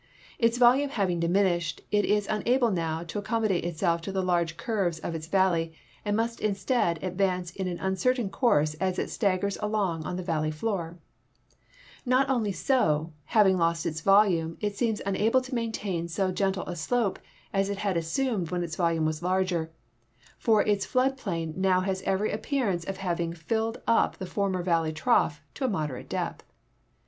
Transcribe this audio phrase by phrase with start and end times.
[0.39, 4.97] Its volume having diminished, it is unable now to accommodate itself to the large curves
[4.97, 5.71] of its vallcv
[6.03, 10.49] and must instead advance in an uncertain course as it staggers along on the valley
[10.49, 10.97] floor.
[12.03, 17.19] Not 011I3' so; hiiving lost volume, it seems unable to maintain so gentle a slope
[17.53, 19.69] as it had assumed when its volume was larger,
[20.39, 23.35] for its tlood |)lain now has every appearance of hav 232 THE SEINE, THE MEUSE,
[23.35, 26.43] AND THE MOSELLE ing filled up the former valley trough to a moderate depth.